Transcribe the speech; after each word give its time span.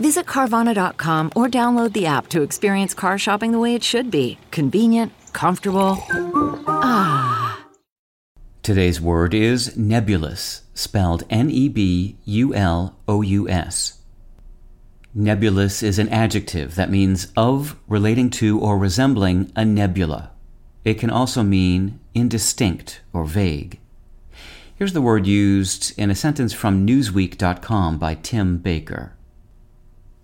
Visit 0.00 0.26
Carvana.com 0.26 1.32
or 1.34 1.48
download 1.48 1.92
the 1.92 2.06
app 2.06 2.28
to 2.28 2.42
experience 2.42 2.94
car 2.94 3.18
shopping 3.18 3.52
the 3.52 3.58
way 3.58 3.74
it 3.74 3.82
should 3.82 4.10
be 4.10 4.38
convenient, 4.50 5.12
comfortable. 5.32 5.98
Ah. 6.68 7.64
Today's 8.62 9.00
word 9.00 9.34
is 9.34 9.76
nebulous, 9.76 10.62
spelled 10.74 11.24
N 11.30 11.50
E 11.50 11.68
B 11.68 12.16
U 12.24 12.54
L 12.54 12.96
O 13.08 13.22
U 13.22 13.48
S. 13.48 13.98
Nebulous 15.14 15.82
is 15.82 15.98
an 15.98 16.08
adjective 16.10 16.74
that 16.76 16.90
means 16.90 17.32
of, 17.36 17.76
relating 17.88 18.30
to, 18.30 18.60
or 18.60 18.78
resembling 18.78 19.50
a 19.56 19.64
nebula. 19.64 20.30
It 20.84 20.94
can 20.94 21.10
also 21.10 21.42
mean 21.42 21.98
indistinct 22.14 23.00
or 23.12 23.24
vague. 23.24 23.80
Here's 24.76 24.92
the 24.92 25.02
word 25.02 25.26
used 25.26 25.98
in 25.98 26.08
a 26.08 26.14
sentence 26.14 26.52
from 26.52 26.86
Newsweek.com 26.86 27.98
by 27.98 28.14
Tim 28.14 28.58
Baker. 28.58 29.14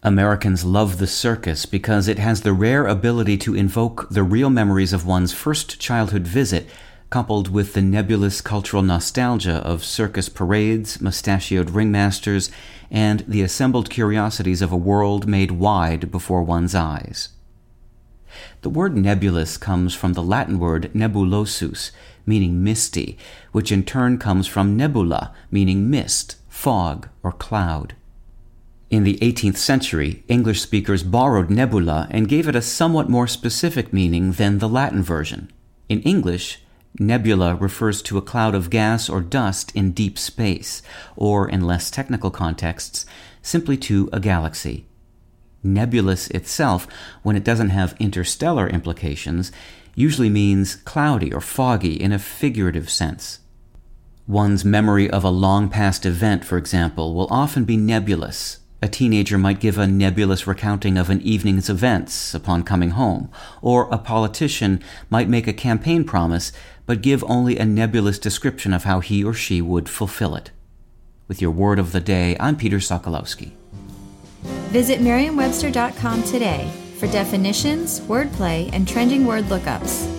Americans 0.07 0.67
love 0.67 0.99
the 0.99 1.07
circus 1.07 1.65
because 1.65 2.09
it 2.09 2.19
has 2.19 2.43
the 2.43 2.53
rare 2.53 2.87
ability 2.87 3.39
to 3.39 3.55
invoke 3.55 4.07
the 4.11 4.23
real 4.23 4.51
memories 4.51 4.93
of 4.93 5.07
one's 5.07 5.33
first 5.33 5.81
childhood 5.81 6.27
visit, 6.27 6.69
coupled 7.09 7.49
with 7.49 7.73
the 7.73 7.81
nebulous 7.81 8.43
cultural 8.43 8.83
nostalgia 8.83 9.63
of 9.65 9.83
circus 9.83 10.29
parades, 10.29 11.01
mustachioed 11.01 11.69
ringmasters, 11.69 12.51
and 12.91 13.25
the 13.27 13.41
assembled 13.41 13.89
curiosities 13.89 14.61
of 14.61 14.71
a 14.71 14.77
world 14.77 15.27
made 15.27 15.53
wide 15.53 16.11
before 16.11 16.43
one's 16.43 16.75
eyes. 16.75 17.31
The 18.61 18.69
word 18.69 18.99
nebulous 18.99 19.57
comes 19.57 19.95
from 19.95 20.13
the 20.13 20.23
Latin 20.23 20.59
word 20.59 20.91
nebulosus, 20.93 21.93
meaning 22.27 22.63
misty, 22.63 23.17
which 23.53 23.73
in 23.73 23.85
turn 23.85 24.19
comes 24.19 24.47
from 24.47 24.77
nebula, 24.77 25.33
meaning 25.51 25.89
mist, 25.89 26.37
fog, 26.51 27.09
or 27.23 27.33
cloud. 27.33 27.95
In 28.95 29.03
the 29.03 29.19
18th 29.23 29.57
century, 29.57 30.23
English 30.29 30.61
speakers 30.61 31.03
borrowed 31.03 31.51
nebula 31.51 32.07
and 32.13 32.29
gave 32.29 32.47
it 32.47 32.55
a 32.55 32.63
somewhat 32.63 33.11
more 33.11 33.27
specific 33.27 33.93
meaning 33.93 34.31
than 34.31 34.61
the 34.61 34.69
Latin 34.69 35.03
version. 35.03 35.51
In 35.89 36.01
English, 36.03 36.61
nebula 37.01 37.57
refers 37.57 38.01
to 38.03 38.19
a 38.19 38.23
cloud 38.23 38.55
of 38.55 38.71
gas 38.71 39.09
or 39.09 39.21
dust 39.21 39.75
in 39.75 39.91
deep 39.91 40.17
space, 40.17 40.81
or 41.17 41.49
in 41.49 41.63
less 41.63 41.91
technical 41.91 42.31
contexts, 42.31 43.05
simply 43.43 43.77
to 43.79 44.09
a 44.13 44.21
galaxy. 44.21 44.87
Nebulous 45.65 46.29
itself, 46.29 46.87
when 47.25 47.35
it 47.35 47.43
doesn't 47.43 47.71
have 47.71 47.97
interstellar 47.99 48.69
implications, 48.69 49.51
usually 49.97 50.31
means 50.31 50.77
cloudy 50.77 51.35
or 51.35 51.41
foggy 51.41 52.01
in 52.01 52.13
a 52.13 52.21
figurative 52.21 52.89
sense. 52.89 53.41
One's 54.29 54.65
memory 54.65 55.11
of 55.11 55.25
a 55.25 55.31
long 55.31 55.69
past 55.69 56.07
event, 56.07 56.45
for 56.45 56.57
example, 56.57 57.13
will 57.13 57.27
often 57.29 57.65
be 57.65 57.77
nebulous, 57.77 58.61
a 58.85 58.89
teenager 58.89 59.39
might 59.39 59.61
give 59.61 59.79
a 59.79 59.87
nebulous 59.87 60.47
recounting 60.47 60.99
of 60.99 61.09
an 61.09 61.23
evening's 61.23 61.71
events 61.71 62.35
upon 62.35 62.63
coming 62.63 62.91
home, 62.91 63.31
or 63.63 63.89
a 63.91 63.97
politician 63.97 64.79
might 65.09 65.27
make 65.27 65.47
a 65.47 65.55
campaign 65.55 66.05
promise 66.05 66.53
but 66.85 67.01
give 67.01 67.25
only 67.27 67.57
a 67.57 67.65
nebulous 67.65 68.19
description 68.19 68.75
of 68.75 68.85
how 68.85 69.01
he 69.01 69.25
or 69.25 69.33
she 69.33 69.63
would 69.63 69.89
fulfill 69.89 70.35
it. 70.35 70.51
With 71.29 71.41
your 71.41 71.51
word 71.51 71.79
of 71.79 71.93
the 71.93 72.01
day, 72.01 72.37
I'm 72.39 72.57
Peter 72.59 72.77
Sokolowski. 72.77 73.53
Visit 74.69 75.01
Merriam-Webster.com 75.01 76.23
today 76.25 76.71
for 76.99 77.07
definitions, 77.07 78.01
wordplay, 78.01 78.69
and 78.75 78.87
trending 78.87 79.25
word 79.25 79.45
lookups. 79.45 80.14